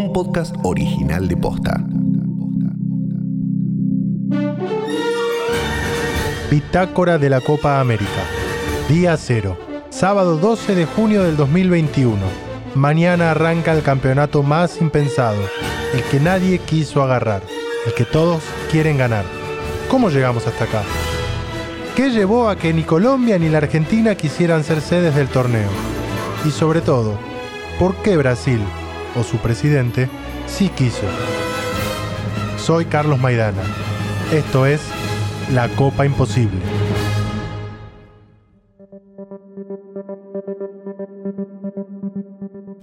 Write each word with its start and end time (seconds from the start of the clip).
un 0.00 0.14
podcast 0.14 0.56
original 0.62 1.28
de 1.28 1.36
Posta. 1.36 1.84
Bitácora 6.50 7.18
de 7.18 7.28
la 7.28 7.42
Copa 7.42 7.80
América. 7.80 8.22
Día 8.88 9.14
0. 9.18 9.58
Sábado 9.90 10.38
12 10.38 10.74
de 10.74 10.86
junio 10.86 11.22
del 11.22 11.36
2021. 11.36 12.16
Mañana 12.74 13.32
arranca 13.32 13.74
el 13.74 13.82
campeonato 13.82 14.42
más 14.42 14.80
impensado, 14.80 15.42
el 15.92 16.02
que 16.04 16.18
nadie 16.18 16.60
quiso 16.60 17.02
agarrar, 17.02 17.42
el 17.86 17.92
que 17.92 18.06
todos 18.06 18.42
quieren 18.70 18.96
ganar. 18.96 19.26
¿Cómo 19.90 20.08
llegamos 20.08 20.46
hasta 20.46 20.64
acá? 20.64 20.82
¿Qué 21.94 22.08
llevó 22.10 22.48
a 22.48 22.56
que 22.56 22.72
ni 22.72 22.84
Colombia 22.84 23.38
ni 23.38 23.50
la 23.50 23.58
Argentina 23.58 24.14
quisieran 24.14 24.64
ser 24.64 24.80
sedes 24.80 25.14
del 25.14 25.28
torneo? 25.28 25.68
Y 26.46 26.52
sobre 26.52 26.80
todo, 26.80 27.18
¿por 27.78 27.96
qué 27.96 28.16
Brasil, 28.16 28.60
o 29.16 29.22
su 29.22 29.38
presidente, 29.38 30.08
sí 30.46 30.68
quiso? 30.68 31.06
Soy 32.58 32.84
Carlos 32.84 33.18
Maidana. 33.18 33.62
Esto 34.32 34.66
es 34.66 34.80
La 35.52 35.68
Copa 35.68 36.06
Imposible. 36.06 36.60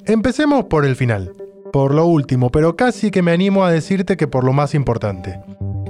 Empecemos 0.06 0.66
por 0.66 0.86
el 0.86 0.96
final, 0.96 1.34
por 1.74 1.94
lo 1.94 2.06
último, 2.06 2.50
pero 2.50 2.76
casi 2.76 3.12
que 3.12 3.22
me 3.22 3.32
animo 3.32 3.66
a 3.66 3.72
decirte 3.72 4.18
que 4.18 4.28
por 4.28 4.44
lo 4.44 4.54
más 4.54 4.74
importante. 4.74 5.40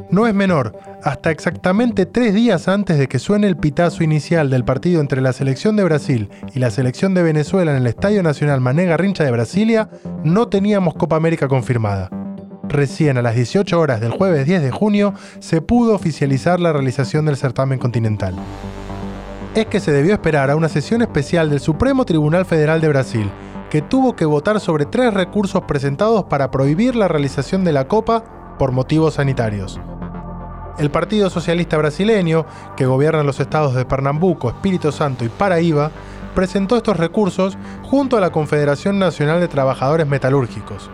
No 0.10 0.26
es 0.26 0.34
menor, 0.34 0.78
hasta 1.04 1.32
exactamente 1.32 2.06
tres 2.06 2.34
días 2.34 2.70
antes 2.70 2.98
de 2.98 3.08
que 3.08 3.20
suene 3.20 3.48
el 3.48 3.58
pitazo 3.58 4.06
inicial 4.06 4.50
del 4.50 4.64
partido 4.64 5.02
entre 5.02 5.20
la 5.22 5.34
selección 5.34 5.76
de 5.76 5.84
Brasil 5.84 6.30
y 6.54 6.60
la 6.60 6.72
selección 6.72 7.14
de 7.14 7.24
Venezuela 7.24 7.72
en 7.72 7.78
el 7.78 7.88
Estadio 7.88 8.24
Nacional 8.24 8.62
Mané 8.62 8.86
Garrincha 8.86 9.26
de 9.26 9.32
Brasilia, 9.32 9.90
no 10.24 10.48
teníamos 10.48 10.94
Copa 10.94 11.18
América 11.18 11.50
confirmada. 11.50 12.10
Recién 12.70 13.18
a 13.18 13.22
las 13.22 13.36
18 13.36 13.78
horas 13.78 14.00
del 14.00 14.12
jueves 14.12 14.46
10 14.46 14.62
de 14.62 14.72
junio 14.72 15.14
se 15.40 15.60
pudo 15.62 15.94
oficializar 15.94 16.62
la 16.62 16.72
realización 16.72 17.26
del 17.26 17.36
certamen 17.36 17.78
continental. 17.78 18.34
Es 19.56 19.66
que 19.66 19.82
se 19.82 19.92
debió 19.92 20.14
esperar 20.14 20.50
a 20.50 20.56
una 20.56 20.70
sesión 20.70 21.02
especial 21.02 21.50
del 21.50 21.60
Supremo 21.60 22.06
Tribunal 22.06 22.46
Federal 22.46 22.80
de 22.80 22.88
Brasil, 22.88 23.30
que 23.70 23.82
tuvo 23.82 24.16
que 24.16 24.26
votar 24.26 24.62
sobre 24.62 24.86
tres 24.86 25.14
recursos 25.14 25.64
presentados 25.64 26.26
para 26.26 26.50
prohibir 26.50 26.96
la 26.96 27.10
realización 27.10 27.66
de 27.66 27.74
la 27.74 27.90
Copa 27.90 28.56
por 28.58 28.72
motivos 28.72 29.16
sanitarios. 29.16 29.80
El 30.78 30.92
Partido 30.92 31.30
Socialista 31.32 31.76
Brasileño, 31.78 32.46
que 32.76 32.86
gobierna 32.86 33.24
los 33.24 33.40
estados 33.40 33.74
de 33.74 33.86
Pernambuco, 33.86 34.50
Espíritu 34.50 34.92
Santo 34.92 35.26
y 35.26 35.30
Paraíba, 35.30 35.90
presentó 36.36 36.78
estos 36.78 36.98
recursos 36.98 37.58
junto 37.82 38.16
a 38.16 38.22
la 38.22 38.30
Confederación 38.30 39.00
Nacional 39.00 39.40
de 39.40 39.48
Trabajadores 39.48 40.06
Metalúrgicos. 40.06 40.92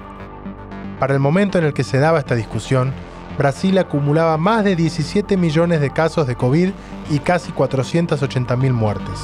Para 0.99 1.13
el 1.13 1.19
momento 1.19 1.57
en 1.57 1.65
el 1.65 1.73
que 1.73 1.83
se 1.83 1.99
daba 1.99 2.19
esta 2.19 2.33
discusión, 2.33 2.93
Brasil 3.37 3.77
acumulaba 3.77 4.37
más 4.37 4.63
de 4.63 4.77
17 4.77 5.35
millones 5.35 5.81
de 5.81 5.89
casos 5.89 6.27
de 6.27 6.37
COVID 6.37 6.69
y 7.09 7.19
casi 7.19 7.51
480.000 7.51 8.71
muertes. 8.71 9.19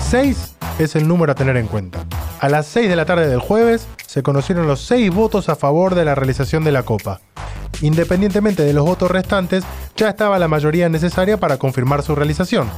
Seis 0.00 0.56
es 0.78 0.96
el 0.96 1.06
número 1.06 1.32
a 1.32 1.34
tener 1.34 1.58
en 1.58 1.66
cuenta. 1.66 2.06
A 2.42 2.48
las 2.48 2.66
6 2.66 2.88
de 2.88 2.96
la 2.96 3.04
tarde 3.04 3.28
del 3.28 3.38
jueves 3.38 3.86
se 4.04 4.24
conocieron 4.24 4.66
los 4.66 4.84
seis 4.84 5.14
votos 5.14 5.48
a 5.48 5.54
favor 5.54 5.94
de 5.94 6.04
la 6.04 6.16
realización 6.16 6.64
de 6.64 6.72
la 6.72 6.82
Copa. 6.82 7.20
Independientemente 7.82 8.64
de 8.64 8.72
los 8.72 8.84
votos 8.84 9.12
restantes, 9.12 9.62
ya 9.96 10.08
estaba 10.08 10.40
la 10.40 10.48
mayoría 10.48 10.88
necesaria 10.88 11.36
para 11.36 11.58
confirmar 11.58 12.02
su 12.02 12.16
realización. 12.16 12.68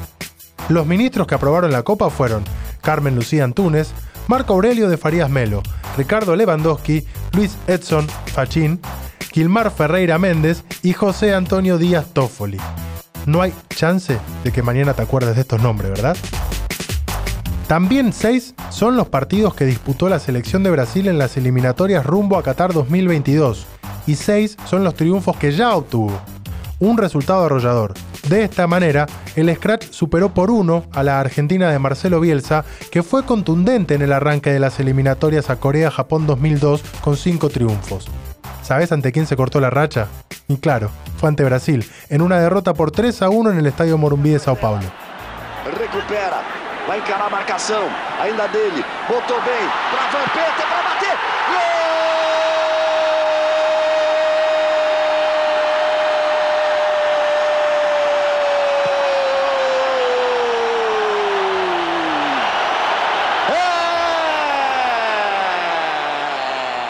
Los 0.69 0.85
ministros 0.85 1.27
que 1.27 1.37
aprobaron 1.37 1.73
la 1.73 1.83
Copa 1.83 2.11
fueron 2.11 2.45
Carmen 2.83 3.17
Lucía 3.17 3.45
Antunes, 3.45 3.95
Marco 4.29 4.53
Aurelio 4.53 4.91
de 4.91 4.99
Farías 4.99 5.31
Melo, 5.31 5.63
Ricardo 5.97 6.37
Lewandowski, 6.37 7.07
Luis 7.33 7.57
Edson 7.67 8.07
Fachín, 8.35 8.83
Gilmar 9.33 9.71
Ferreira 9.71 10.19
Méndez 10.19 10.63
y 10.83 10.93
José 10.93 11.33
Antonio 11.33 11.79
Díaz 11.79 12.09
Toffoli. 12.13 12.61
No 13.25 13.41
hay 13.41 13.55
chance 13.71 14.19
de 14.45 14.53
que 14.53 14.63
mañana 14.63 14.93
te 14.93 15.01
acuerdes 15.01 15.37
de 15.37 15.41
estos 15.41 15.63
nombres, 15.63 15.91
¿verdad? 15.91 16.19
También 17.67 18.13
seis 18.13 18.55
son 18.69 18.97
los 18.97 19.09
partidos 19.09 19.55
que 19.55 19.65
disputó 19.65 20.09
la 20.09 20.19
selección 20.19 20.63
de 20.63 20.71
Brasil 20.71 21.09
en 21.09 21.19
las 21.19 21.37
eliminatorias 21.39 22.05
rumbo 22.05 22.37
a 22.37 22.43
Qatar 22.43 22.75
2022, 22.75 23.67
y 24.07 24.17
seis 24.17 24.57
son 24.67 24.85
los 24.85 24.95
triunfos 24.95 25.37
que 25.39 25.53
ya 25.53 25.75
obtuvo. 25.75 26.13
Un 26.79 26.99
resultado 26.99 27.45
arrollador. 27.45 27.95
De 28.29 28.43
esta 28.43 28.67
manera, 28.67 29.07
el 29.37 29.55
Scratch 29.55 29.91
superó 29.91 30.35
por 30.35 30.51
uno 30.51 30.85
a 30.93 31.03
la 31.03 31.21
Argentina 31.21 31.71
de 31.71 31.79
Marcelo 31.79 32.21
Bielsa, 32.21 32.65
que 32.91 33.03
fue 33.03 33.25
contundente 33.25 33.95
en 33.95 34.03
el 34.03 34.13
arranque 34.13 34.51
de 34.51 34.61
las 34.61 34.79
eliminatorias 34.79 35.49
a 35.49 35.57
Corea-Japón 35.57 36.27
2002 36.27 36.83
con 37.01 37.17
cinco 37.17 37.49
triunfos. 37.49 38.09
¿Sabes 38.63 38.93
ante 38.93 39.13
quién 39.13 39.27
se 39.27 39.37
cortó 39.37 39.61
la 39.61 39.71
racha? 39.71 40.09
Y 40.49 40.57
claro, 40.57 40.91
fue 41.17 41.31
ante 41.31 41.45
Brasil, 41.45 41.85
en 42.11 42.21
una 42.21 42.39
derrota 42.39 42.75
por 42.75 42.91
3 42.91 43.23
a 43.23 43.31
1 43.31 43.53
en 43.53 43.59
el 43.59 43.67
Estadio 43.67 43.97
Morumbi 43.97 44.31
de 44.31 44.39
Sao 44.39 44.57
Paulo. 44.57 44.87
Recupera, 45.65 46.43
vai 46.87 46.99
encarar 46.99 47.27
a 47.27 47.31
marcação, 47.31 47.89
ainda 48.21 48.47
dele, 48.49 48.85
botou 49.09 49.41
bem, 49.43 49.69
para 49.91 50.19
Vampeta, 50.19 50.67
para 50.69 50.83
bater, 50.83 51.19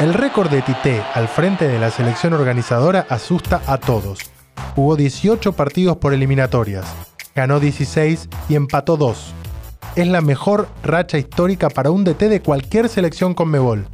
El 0.00 0.12
récord 0.12 0.50
de 0.50 0.60
Tite 0.60 1.02
al 1.14 1.28
frente 1.28 1.66
de 1.66 1.78
la 1.78 1.90
selección 1.90 2.34
organizadora 2.34 3.06
asusta 3.08 3.62
a 3.66 3.78
todos. 3.78 4.18
Jugó 4.74 4.96
18 4.96 5.52
partidos 5.52 5.96
por 5.96 6.12
eliminatorias, 6.12 6.84
ganó 7.34 7.58
16 7.58 8.28
y 8.50 8.56
empató 8.56 8.98
2. 8.98 9.43
Es 9.96 10.08
la 10.08 10.20
mejor 10.20 10.68
racha 10.82 11.18
histórica 11.18 11.70
para 11.70 11.92
un 11.92 12.02
DT 12.02 12.28
de 12.28 12.40
cualquier 12.40 12.88
selección 12.88 13.32
con 13.32 13.48
Mebol. 13.48 13.86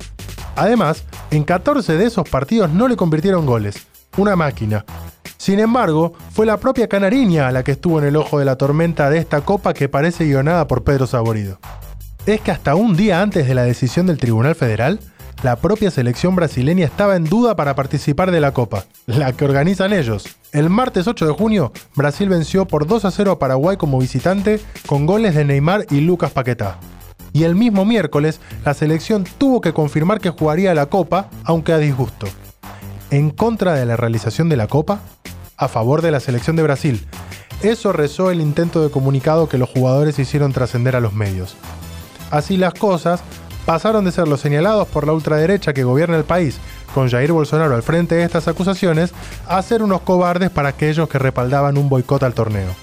Además, 0.56 1.04
en 1.30 1.44
14 1.44 1.98
de 1.98 2.06
esos 2.06 2.26
partidos 2.26 2.70
no 2.70 2.88
le 2.88 2.96
convirtieron 2.96 3.44
goles. 3.44 3.86
Una 4.16 4.34
máquina. 4.34 4.86
Sin 5.36 5.58
embargo, 5.58 6.14
fue 6.30 6.46
la 6.46 6.56
propia 6.56 6.88
Canariña 6.88 7.50
la 7.50 7.62
que 7.62 7.72
estuvo 7.72 7.98
en 7.98 8.06
el 8.06 8.16
ojo 8.16 8.38
de 8.38 8.46
la 8.46 8.56
tormenta 8.56 9.10
de 9.10 9.18
esta 9.18 9.42
copa 9.42 9.74
que 9.74 9.90
parece 9.90 10.24
guionada 10.24 10.66
por 10.66 10.84
Pedro 10.84 11.06
Saborido. 11.06 11.58
Es 12.24 12.40
que 12.40 12.50
hasta 12.50 12.74
un 12.74 12.96
día 12.96 13.20
antes 13.20 13.46
de 13.46 13.54
la 13.54 13.64
decisión 13.64 14.06
del 14.06 14.18
Tribunal 14.18 14.54
Federal, 14.54 15.00
la 15.42 15.56
propia 15.56 15.90
selección 15.90 16.34
brasileña 16.34 16.86
estaba 16.86 17.16
en 17.16 17.24
duda 17.24 17.56
para 17.56 17.74
participar 17.74 18.30
de 18.30 18.40
la 18.40 18.52
Copa, 18.52 18.84
la 19.06 19.32
que 19.34 19.44
organizan 19.44 19.92
ellos. 19.92 20.24
El 20.52 20.68
martes 20.68 21.06
8 21.06 21.28
de 21.28 21.32
junio, 21.32 21.72
Brasil 21.94 22.28
venció 22.28 22.66
por 22.66 22.88
2 22.88 23.04
a 23.04 23.12
0 23.12 23.30
a 23.30 23.38
Paraguay 23.38 23.76
como 23.76 24.00
visitante 24.00 24.60
con 24.86 25.06
goles 25.06 25.36
de 25.36 25.44
Neymar 25.44 25.86
y 25.90 26.00
Lucas 26.00 26.32
Paquetá. 26.32 26.78
Y 27.32 27.44
el 27.44 27.54
mismo 27.54 27.84
miércoles, 27.84 28.40
la 28.64 28.74
selección 28.74 29.22
tuvo 29.38 29.60
que 29.60 29.72
confirmar 29.72 30.20
que 30.20 30.30
jugaría 30.30 30.74
la 30.74 30.86
Copa, 30.86 31.30
aunque 31.44 31.72
a 31.72 31.78
disgusto. 31.78 32.26
En 33.12 33.30
contra 33.30 33.74
de 33.74 33.86
la 33.86 33.96
realización 33.96 34.48
de 34.48 34.56
la 34.56 34.66
Copa, 34.66 34.98
a 35.56 35.68
favor 35.68 36.02
de 36.02 36.10
la 36.10 36.18
selección 36.18 36.56
de 36.56 36.64
Brasil. 36.64 37.06
Eso 37.62 37.92
rezó 37.92 38.32
el 38.32 38.40
intento 38.40 38.82
de 38.82 38.90
comunicado 38.90 39.48
que 39.48 39.58
los 39.58 39.68
jugadores 39.68 40.18
hicieron 40.18 40.52
trascender 40.52 40.96
a 40.96 41.00
los 41.00 41.12
medios. 41.12 41.54
Así 42.32 42.56
las 42.56 42.74
cosas, 42.74 43.20
pasaron 43.66 44.04
de 44.04 44.10
ser 44.10 44.26
los 44.26 44.40
señalados 44.40 44.88
por 44.88 45.06
la 45.06 45.12
ultraderecha 45.12 45.72
que 45.72 45.84
gobierna 45.84 46.16
el 46.16 46.24
país, 46.24 46.58
con 46.94 47.08
Jair 47.08 47.32
Bolsonaro 47.32 47.74
al 47.74 47.82
frente 47.82 48.14
de 48.16 48.24
estas 48.24 48.48
acusaciones, 48.48 49.12
a 49.46 49.60
ser 49.62 49.82
unos 49.82 50.02
cobardes 50.02 50.50
para 50.50 50.70
aquellos 50.70 51.08
que 51.08 51.18
respaldaban 51.18 51.78
un 51.78 51.88
boicot 51.88 52.22
al 52.22 52.34
torneo. 52.34 52.74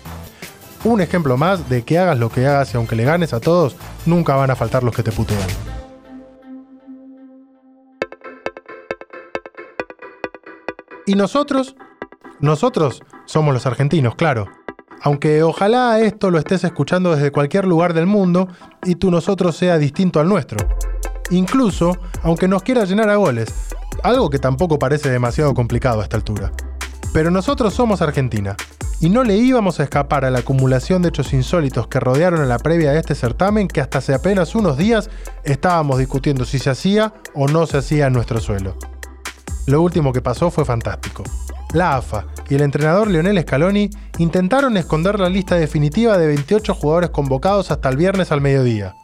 Un 0.84 1.02
ejemplo 1.02 1.38
más 1.38 1.70
de 1.70 1.84
que 1.84 1.98
hagas 1.98 2.20
lo 2.20 2.30
que 2.30 2.48
hagas 2.48 2.74
y 2.74 2.78
aunque 2.78 2.96
le 2.96 3.04
ganes 3.04 3.34
a 3.34 3.40
todos, 3.40 3.76
nunca 4.06 4.36
van 4.36 4.52
a 4.52 4.56
faltar 4.56 4.84
los 4.84 4.96
que 4.96 5.04
te 5.04 5.12
putean. 5.12 5.48
¿Y 11.06 11.16
nosotros? 11.16 11.76
Nosotros 12.40 13.02
somos 13.26 13.54
los 13.54 13.66
argentinos, 13.66 14.16
claro. 14.16 14.48
Aunque 15.02 15.42
ojalá 15.42 16.00
esto 16.02 16.32
lo 16.32 16.38
estés 16.38 16.64
escuchando 16.64 17.16
desde 17.16 17.32
cualquier 17.32 17.66
lugar 17.66 17.94
del 17.94 18.08
mundo 18.08 18.50
y 18.84 18.96
tu 18.96 19.10
nosotros 19.10 19.56
sea 19.56 19.78
distinto 19.78 20.20
al 20.20 20.28
nuestro. 20.28 20.58
Incluso, 21.30 21.98
aunque 22.24 22.48
nos 22.48 22.64
quiera 22.64 22.86
llenar 22.86 23.10
a 23.10 23.16
goles, 23.16 23.67
algo 24.04 24.30
que 24.30 24.40
tampoco 24.40 24.80
parece 24.80 25.10
demasiado 25.10 25.54
complicado 25.54 26.02
a 26.02 26.04
esta 26.04 26.18
altura. 26.18 26.52
Pero 27.14 27.32
nosotros 27.32 27.74
somos 27.74 28.02
Argentina, 28.02 28.56
y 29.00 29.10
no 29.10 29.24
le 29.24 29.38
íbamos 29.38 29.80
a 29.80 29.84
escapar 29.84 30.26
a 30.26 30.32
la 30.32 30.40
acumulación 30.40 31.02
de 31.02 31.10
hechos 31.10 31.34
insólitos 31.34 31.88
que 31.88 32.00
rodearon 32.00 32.42
a 32.42 32.46
la 32.46 32.58
previa 32.58 32.92
de 32.92 33.00
este 33.00 33.16
certamen 33.16 33.68
que 33.68 33.82
hasta 33.82 34.00
hace 34.00 34.14
apenas 34.14 34.56
unos 34.56 34.78
días 34.78 35.10
estábamos 35.44 36.00
discutiendo 36.00 36.46
si 36.46 36.60
se 36.60 36.72
hacía 36.72 37.14
o 37.36 37.48
no 37.48 37.68
se 37.68 37.78
hacía 37.78 38.08
en 38.08 38.14
nuestro 38.14 38.40
suelo. 38.40 38.76
Lo 39.68 39.82
último 39.82 40.14
que 40.14 40.22
pasó 40.22 40.50
fue 40.50 40.66
fantástico. 40.66 41.24
la 41.74 41.98
AFA 41.98 42.26
y 42.50 42.56
el 42.56 42.62
entrenador 42.62 43.10
Lionel 43.10 43.42
Scaloni 43.42 43.90
intentaron 44.18 44.78
esconder 44.78 45.20
la 45.20 45.30
lista 45.30 45.56
definitiva 45.56 46.18
de 46.18 46.28
28 46.28 46.74
jugadores 46.74 47.10
convocados 47.10 47.70
hasta 47.72 47.90
el 47.90 47.98
viernes 47.98 48.32
al 48.32 48.42
mediodía. 48.42 48.96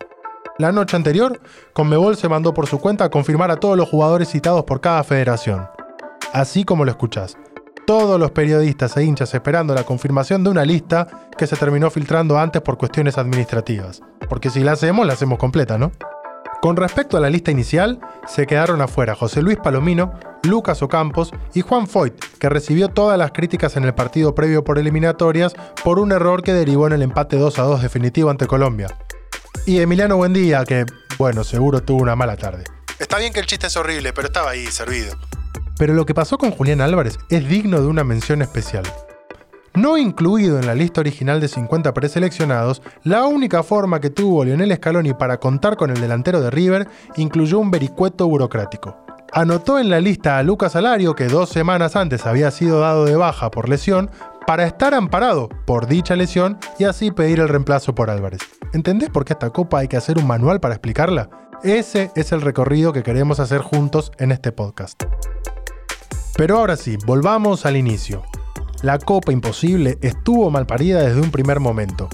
La 0.59 0.71
noche 0.71 0.95
anterior, 0.95 1.39
Conmebol 1.73 2.15
se 2.15 2.29
mandó 2.29 2.53
por 2.53 2.67
su 2.67 2.79
cuenta 2.79 3.05
a 3.05 3.09
confirmar 3.09 3.49
a 3.49 3.55
todos 3.55 3.75
los 3.75 3.89
jugadores 3.89 4.29
citados 4.29 4.65
por 4.65 4.81
cada 4.81 5.03
federación. 5.03 5.67
Así 6.31 6.63
como 6.63 6.85
lo 6.85 6.91
escuchás. 6.91 7.37
Todos 7.87 8.19
los 8.19 8.29
periodistas 8.29 8.95
e 8.95 9.03
hinchas 9.03 9.33
esperando 9.33 9.73
la 9.73 9.83
confirmación 9.83 10.43
de 10.43 10.51
una 10.51 10.63
lista 10.63 11.07
que 11.35 11.47
se 11.47 11.55
terminó 11.55 11.89
filtrando 11.89 12.37
antes 12.37 12.61
por 12.61 12.77
cuestiones 12.77 13.17
administrativas. 13.17 14.03
Porque 14.29 14.51
si 14.51 14.59
la 14.59 14.73
hacemos, 14.73 15.07
la 15.07 15.13
hacemos 15.13 15.39
completa, 15.39 15.79
¿no? 15.79 15.91
Con 16.61 16.77
respecto 16.77 17.17
a 17.17 17.19
la 17.19 17.31
lista 17.31 17.49
inicial, 17.49 17.99
se 18.27 18.45
quedaron 18.45 18.79
afuera 18.79 19.15
José 19.15 19.41
Luis 19.41 19.57
Palomino, 19.57 20.13
Lucas 20.43 20.83
Ocampos 20.83 21.31
y 21.55 21.61
Juan 21.61 21.87
Foyt, 21.87 22.13
que 22.39 22.47
recibió 22.47 22.89
todas 22.89 23.17
las 23.17 23.31
críticas 23.31 23.75
en 23.75 23.85
el 23.85 23.95
partido 23.95 24.35
previo 24.35 24.63
por 24.63 24.77
eliminatorias 24.77 25.55
por 25.83 25.97
un 25.97 26.11
error 26.11 26.43
que 26.43 26.53
derivó 26.53 26.85
en 26.85 26.93
el 26.93 27.01
empate 27.01 27.37
2 27.37 27.57
a 27.57 27.63
2 27.63 27.81
definitivo 27.81 28.29
ante 28.29 28.45
Colombia. 28.45 28.87
Y 29.65 29.79
Emiliano 29.79 30.17
Buendía, 30.17 30.65
que, 30.65 30.85
bueno, 31.17 31.45
seguro 31.45 31.81
tuvo 31.81 32.01
una 32.01 32.17
mala 32.17 32.35
tarde. 32.35 32.65
Está 32.99 33.17
bien 33.17 33.31
que 33.31 33.39
el 33.39 33.45
chiste 33.45 33.67
es 33.67 33.77
horrible, 33.77 34.11
pero 34.11 34.27
estaba 34.27 34.49
ahí, 34.49 34.65
servido. 34.67 35.17
Pero 35.77 35.93
lo 35.93 36.05
que 36.05 36.13
pasó 36.13 36.37
con 36.37 36.51
Julián 36.51 36.81
Álvarez 36.81 37.17
es 37.29 37.47
digno 37.47 37.79
de 37.79 37.87
una 37.87 38.03
mención 38.03 38.41
especial. 38.41 38.83
No 39.73 39.97
incluido 39.97 40.59
en 40.59 40.67
la 40.67 40.75
lista 40.75 40.99
original 41.01 41.39
de 41.39 41.47
50 41.47 41.93
preseleccionados, 41.93 42.81
la 43.03 43.25
única 43.25 43.63
forma 43.63 44.01
que 44.01 44.09
tuvo 44.09 44.43
Lionel 44.43 44.75
Scaloni 44.75 45.13
para 45.13 45.39
contar 45.39 45.77
con 45.77 45.89
el 45.89 45.99
delantero 45.99 46.41
de 46.41 46.51
River 46.51 46.87
incluyó 47.15 47.59
un 47.59 47.71
vericueto 47.71 48.27
burocrático. 48.27 48.97
Anotó 49.31 49.79
en 49.79 49.89
la 49.89 49.99
lista 49.99 50.37
a 50.37 50.43
Lucas 50.43 50.75
Alario, 50.75 51.15
que 51.15 51.25
dos 51.25 51.49
semanas 51.49 51.95
antes 51.95 52.27
había 52.27 52.51
sido 52.51 52.81
dado 52.81 53.05
de 53.05 53.15
baja 53.15 53.49
por 53.49 53.67
lesión, 53.67 54.11
para 54.45 54.67
estar 54.67 54.93
amparado 54.93 55.49
por 55.65 55.87
dicha 55.87 56.15
lesión 56.15 56.59
y 56.77 56.83
así 56.83 57.11
pedir 57.11 57.39
el 57.39 57.49
reemplazo 57.49 57.95
por 57.95 58.09
Álvarez. 58.09 58.41
¿Entendés 58.73 59.09
por 59.09 59.25
qué 59.25 59.33
esta 59.33 59.51
copa 59.51 59.79
hay 59.79 59.87
que 59.87 59.97
hacer 59.97 60.17
un 60.17 60.27
manual 60.27 60.59
para 60.59 60.75
explicarla? 60.75 61.29
Ese 61.63 62.11
es 62.15 62.31
el 62.31 62.41
recorrido 62.41 62.91
que 62.91 63.03
queremos 63.03 63.39
hacer 63.39 63.61
juntos 63.61 64.11
en 64.17 64.31
este 64.31 64.51
podcast. 64.51 65.03
Pero 66.35 66.57
ahora 66.57 66.75
sí, 66.75 66.97
volvamos 67.05 67.65
al 67.65 67.77
inicio 67.77 68.23
la 68.83 68.99
Copa 68.99 69.31
Imposible 69.31 69.97
estuvo 70.01 70.51
mal 70.51 70.67
parida 70.67 71.01
desde 71.01 71.21
un 71.21 71.31
primer 71.31 71.61
momento. 71.61 72.09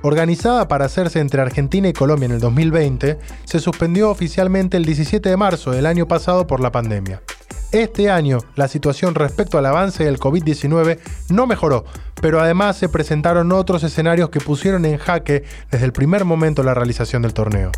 Organizada 0.00 0.66
para 0.66 0.86
hacerse 0.86 1.20
entre 1.20 1.42
Argentina 1.42 1.88
y 1.88 1.92
Colombia 1.92 2.24
en 2.24 2.32
el 2.32 2.40
2020, 2.40 3.18
se 3.44 3.60
suspendió 3.60 4.10
oficialmente 4.10 4.78
el 4.78 4.86
17 4.86 5.28
de 5.28 5.36
marzo 5.36 5.72
del 5.72 5.84
año 5.84 6.08
pasado 6.08 6.46
por 6.46 6.60
la 6.60 6.72
pandemia. 6.72 7.22
Este 7.72 8.10
año, 8.10 8.38
la 8.56 8.66
situación 8.66 9.14
respecto 9.14 9.56
al 9.56 9.66
avance 9.66 10.02
del 10.02 10.18
COVID-19 10.18 10.98
no 11.28 11.46
mejoró, 11.46 11.84
pero 12.20 12.40
además 12.40 12.76
se 12.76 12.88
presentaron 12.88 13.52
otros 13.52 13.84
escenarios 13.84 14.30
que 14.30 14.40
pusieron 14.40 14.84
en 14.84 14.98
jaque 14.98 15.44
desde 15.70 15.86
el 15.86 15.92
primer 15.92 16.24
momento 16.24 16.64
la 16.64 16.74
realización 16.74 17.22
del 17.22 17.32
torneo. 17.32 17.70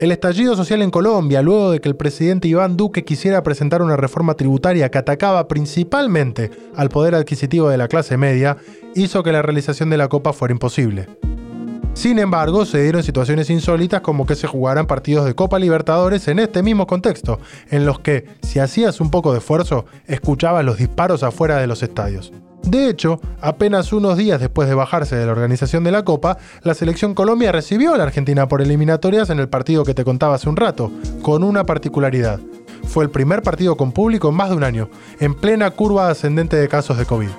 El 0.00 0.10
estallido 0.10 0.56
social 0.56 0.80
en 0.80 0.90
Colombia, 0.90 1.42
luego 1.42 1.72
de 1.72 1.80
que 1.80 1.88
el 1.88 1.96
presidente 1.96 2.48
Iván 2.48 2.78
Duque 2.78 3.04
quisiera 3.04 3.42
presentar 3.42 3.82
una 3.82 3.96
reforma 3.96 4.32
tributaria 4.32 4.90
que 4.90 4.98
atacaba 4.98 5.48
principalmente 5.48 6.50
al 6.74 6.88
poder 6.88 7.14
adquisitivo 7.14 7.68
de 7.68 7.76
la 7.76 7.88
clase 7.88 8.16
media, 8.16 8.56
hizo 8.94 9.22
que 9.22 9.32
la 9.32 9.42
realización 9.42 9.90
de 9.90 9.98
la 9.98 10.08
Copa 10.08 10.32
fuera 10.32 10.52
imposible. 10.52 11.08
Sin 11.98 12.20
embargo, 12.20 12.64
se 12.64 12.80
dieron 12.80 13.02
situaciones 13.02 13.50
insólitas 13.50 14.02
como 14.02 14.24
que 14.24 14.36
se 14.36 14.46
jugaran 14.46 14.86
partidos 14.86 15.26
de 15.26 15.34
Copa 15.34 15.58
Libertadores 15.58 16.28
en 16.28 16.38
este 16.38 16.62
mismo 16.62 16.86
contexto, 16.86 17.40
en 17.72 17.86
los 17.86 17.98
que, 17.98 18.24
si 18.40 18.60
hacías 18.60 19.00
un 19.00 19.10
poco 19.10 19.32
de 19.32 19.38
esfuerzo, 19.38 19.84
escuchabas 20.06 20.64
los 20.64 20.78
disparos 20.78 21.24
afuera 21.24 21.56
de 21.56 21.66
los 21.66 21.82
estadios. 21.82 22.32
De 22.62 22.88
hecho, 22.88 23.20
apenas 23.40 23.92
unos 23.92 24.16
días 24.16 24.38
después 24.38 24.68
de 24.68 24.76
bajarse 24.76 25.16
de 25.16 25.26
la 25.26 25.32
organización 25.32 25.82
de 25.82 25.90
la 25.90 26.04
Copa, 26.04 26.38
la 26.62 26.74
selección 26.74 27.14
Colombia 27.14 27.50
recibió 27.50 27.94
a 27.94 27.98
la 27.98 28.04
Argentina 28.04 28.46
por 28.46 28.62
eliminatorias 28.62 29.28
en 29.30 29.40
el 29.40 29.48
partido 29.48 29.82
que 29.82 29.94
te 29.94 30.04
contaba 30.04 30.36
hace 30.36 30.48
un 30.48 30.54
rato, 30.54 30.92
con 31.20 31.42
una 31.42 31.64
particularidad. 31.64 32.38
Fue 32.84 33.02
el 33.02 33.10
primer 33.10 33.42
partido 33.42 33.76
con 33.76 33.90
público 33.90 34.28
en 34.28 34.36
más 34.36 34.50
de 34.50 34.56
un 34.56 34.62
año, 34.62 34.88
en 35.18 35.34
plena 35.34 35.72
curva 35.72 36.10
ascendente 36.10 36.54
de 36.54 36.68
casos 36.68 36.96
de 36.96 37.06
COVID. 37.06 37.30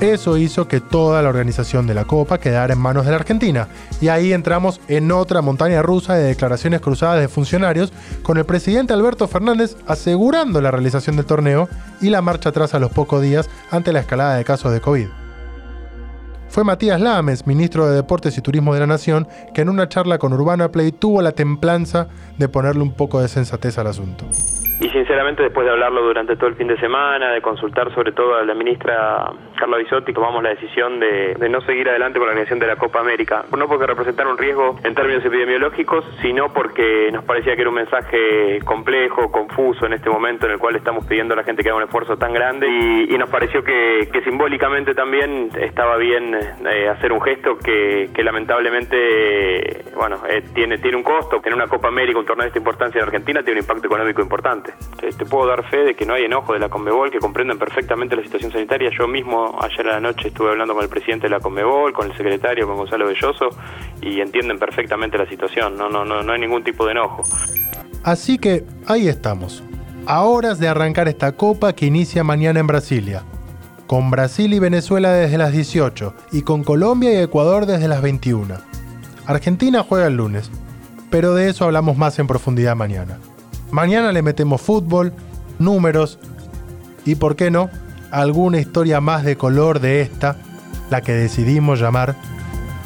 Eso 0.00 0.38
hizo 0.38 0.66
que 0.66 0.80
toda 0.80 1.20
la 1.20 1.28
organización 1.28 1.86
de 1.86 1.92
la 1.92 2.06
Copa 2.06 2.40
quedara 2.40 2.72
en 2.72 2.80
manos 2.80 3.04
de 3.04 3.10
la 3.10 3.18
Argentina, 3.18 3.68
y 4.00 4.08
ahí 4.08 4.32
entramos 4.32 4.80
en 4.88 5.12
otra 5.12 5.42
montaña 5.42 5.82
rusa 5.82 6.14
de 6.14 6.24
declaraciones 6.24 6.80
cruzadas 6.80 7.20
de 7.20 7.28
funcionarios, 7.28 7.92
con 8.22 8.38
el 8.38 8.46
presidente 8.46 8.94
Alberto 8.94 9.28
Fernández 9.28 9.76
asegurando 9.86 10.62
la 10.62 10.70
realización 10.70 11.16
del 11.16 11.26
torneo 11.26 11.68
y 12.00 12.08
la 12.08 12.22
marcha 12.22 12.48
atrás 12.48 12.74
a 12.74 12.78
los 12.78 12.90
pocos 12.90 13.20
días 13.20 13.50
ante 13.70 13.92
la 13.92 14.00
escalada 14.00 14.36
de 14.36 14.44
casos 14.44 14.72
de 14.72 14.80
COVID. 14.80 15.06
Fue 16.48 16.64
Matías 16.64 17.00
Lames, 17.00 17.46
ministro 17.46 17.86
de 17.86 17.94
Deportes 17.94 18.36
y 18.38 18.42
Turismo 18.42 18.72
de 18.72 18.80
la 18.80 18.86
Nación, 18.86 19.28
que 19.54 19.60
en 19.60 19.68
una 19.68 19.88
charla 19.88 20.16
con 20.16 20.32
Urbana 20.32 20.72
Play 20.72 20.92
tuvo 20.92 21.20
la 21.20 21.32
templanza 21.32 22.08
de 22.38 22.48
ponerle 22.48 22.82
un 22.82 22.96
poco 22.96 23.20
de 23.20 23.28
sensatez 23.28 23.78
al 23.78 23.86
asunto. 23.86 24.24
Y 24.80 24.88
sinceramente, 24.88 25.42
después 25.42 25.66
de 25.66 25.72
hablarlo 25.72 26.02
durante 26.02 26.36
todo 26.36 26.48
el 26.48 26.56
fin 26.56 26.66
de 26.66 26.80
semana, 26.80 27.32
de 27.32 27.42
consultar 27.42 27.94
sobre 27.94 28.12
todo 28.12 28.34
a 28.34 28.44
la 28.44 28.54
ministra 28.54 29.30
Carla 29.60 29.76
Bisotti, 29.76 30.14
tomamos 30.14 30.42
la 30.42 30.48
decisión 30.48 30.98
de, 30.98 31.36
no 31.50 31.60
seguir 31.60 31.88
adelante 31.90 32.18
con 32.18 32.26
la 32.26 32.32
organización 32.32 32.60
de 32.60 32.66
la 32.66 32.76
Copa 32.76 33.00
América. 33.00 33.44
No 33.56 33.68
porque 33.68 33.86
representara 33.86 34.30
un 34.30 34.38
riesgo 34.38 34.76
en 34.82 34.94
términos 34.94 35.22
epidemiológicos, 35.22 36.02
sino 36.22 36.50
porque 36.52 37.10
nos 37.12 37.24
parecía 37.24 37.54
que 37.54 37.60
era 37.60 37.68
un 37.68 37.76
mensaje 37.76 38.60
complejo, 38.64 39.30
confuso 39.30 39.84
en 39.84 39.92
este 39.92 40.08
momento 40.08 40.46
en 40.46 40.52
el 40.52 40.58
cual 40.58 40.76
estamos 40.76 41.04
pidiendo 41.04 41.34
a 41.34 41.36
la 41.36 41.44
gente 41.44 41.62
que 41.62 41.68
haga 41.68 41.76
un 41.76 41.84
esfuerzo 41.84 42.16
tan 42.16 42.32
grande 42.32 42.66
y, 42.68 43.18
nos 43.20 43.28
pareció 43.28 43.62
que, 43.62 44.08
simbólicamente 44.24 44.94
también 44.94 45.50
estaba 45.60 45.98
bien 45.98 46.34
eh, 46.34 46.88
hacer 46.88 47.12
un 47.12 47.20
gesto 47.20 47.58
que, 47.58 48.08
lamentablemente 48.22 49.84
bueno 49.94 50.22
eh, 50.28 50.42
tiene, 50.54 50.78
tiene 50.78 50.96
un 50.96 51.02
costo. 51.02 51.40
En 51.44 51.54
una 51.54 51.66
Copa 51.66 51.88
América, 51.88 52.18
un 52.18 52.24
torneo 52.24 52.44
de 52.44 52.48
esta 52.48 52.60
importancia 52.60 53.00
en 53.00 53.04
Argentina, 53.06 53.42
tiene 53.42 53.58
un 53.58 53.64
impacto 53.64 53.86
económico 53.88 54.22
importante. 54.22 54.72
Te, 55.00 55.24
puedo 55.26 55.48
dar 55.48 55.68
fe 55.68 55.78
de 55.78 55.94
que 55.94 56.06
no 56.06 56.14
hay 56.14 56.24
enojo 56.24 56.52
de 56.52 56.60
la 56.60 56.68
Conmebol, 56.68 57.10
que 57.10 57.18
comprenden 57.18 57.58
perfectamente 57.58 58.14
la 58.14 58.22
situación 58.22 58.52
sanitaria. 58.52 58.90
Yo 58.96 59.08
mismo 59.08 59.49
ayer 59.60 59.88
a 59.88 59.92
la 59.92 60.00
noche 60.00 60.28
estuve 60.28 60.50
hablando 60.50 60.74
con 60.74 60.82
el 60.84 60.88
presidente 60.88 61.26
de 61.26 61.30
la 61.30 61.40
Conmebol, 61.40 61.92
con 61.92 62.10
el 62.10 62.16
secretario, 62.16 62.66
con 62.66 62.76
Gonzalo 62.76 63.06
Belloso, 63.06 63.48
y 64.00 64.20
entienden 64.20 64.58
perfectamente 64.58 65.18
la 65.18 65.28
situación. 65.28 65.76
No, 65.76 65.88
no, 65.88 66.04
no, 66.04 66.22
no 66.22 66.32
hay 66.32 66.40
ningún 66.40 66.62
tipo 66.62 66.84
de 66.86 66.92
enojo. 66.92 67.24
Así 68.02 68.38
que 68.38 68.64
ahí 68.86 69.08
estamos, 69.08 69.62
a 70.06 70.22
horas 70.22 70.58
de 70.58 70.68
arrancar 70.68 71.08
esta 71.08 71.32
copa 71.32 71.72
que 71.74 71.86
inicia 71.86 72.24
mañana 72.24 72.60
en 72.60 72.66
Brasilia. 72.66 73.24
Con 73.86 74.10
Brasil 74.10 74.54
y 74.54 74.58
Venezuela 74.58 75.12
desde 75.12 75.36
las 75.36 75.52
18 75.52 76.14
y 76.32 76.42
con 76.42 76.64
Colombia 76.64 77.12
y 77.12 77.22
Ecuador 77.22 77.66
desde 77.66 77.88
las 77.88 78.02
21. 78.02 78.54
Argentina 79.26 79.82
juega 79.82 80.06
el 80.06 80.16
lunes, 80.16 80.50
pero 81.10 81.34
de 81.34 81.48
eso 81.48 81.64
hablamos 81.64 81.96
más 81.96 82.18
en 82.18 82.26
profundidad 82.26 82.76
mañana. 82.76 83.18
Mañana 83.70 84.12
le 84.12 84.22
metemos 84.22 84.62
fútbol, 84.62 85.12
números 85.58 86.18
y, 87.04 87.16
¿por 87.16 87.36
qué 87.36 87.50
no?, 87.50 87.68
alguna 88.10 88.58
historia 88.58 89.00
más 89.00 89.24
de 89.24 89.36
color 89.36 89.80
de 89.80 90.00
esta, 90.00 90.36
la 90.90 91.00
que 91.00 91.12
decidimos 91.12 91.80
llamar 91.80 92.16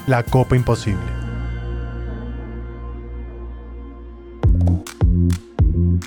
la 0.07 0.23
Copa 0.23 0.57
Imposible. 0.57 1.14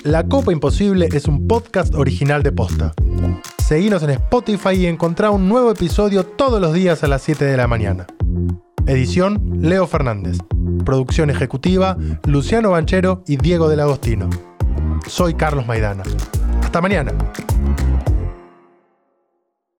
La 0.04 0.24
Copa 0.24 0.54
Imposible 0.54 1.10
es 1.12 1.28
un 1.28 1.48
podcast 1.48 1.94
original 1.96 2.44
de 2.44 2.52
Posta. 2.52 2.94
Seguinos 3.58 4.04
en 4.04 4.12
Spotify 4.12 4.76
y 4.76 4.86
encontrá 4.86 5.32
un 5.32 5.50
nuevo 5.50 5.72
episodio 5.72 6.26
todos 6.26 6.62
los 6.62 6.74
días 6.74 7.04
a 7.04 7.08
las 7.08 7.22
7 7.24 7.44
de 7.44 7.58
la 7.58 7.68
mañana. 7.68 8.08
Edición 8.86 9.60
Leo 9.62 9.86
Fernández. 9.88 10.38
Producción 10.86 11.30
ejecutiva 11.30 11.98
Luciano 12.26 12.72
Banchero 12.72 13.24
y 13.28 13.36
Diego 13.36 13.68
del 13.68 13.82
Agostino. 13.82 14.30
Soy 15.08 15.34
Carlos 15.34 15.68
Maidana. 15.68 16.04
Hasta 16.64 16.80
mañana. 16.80 17.12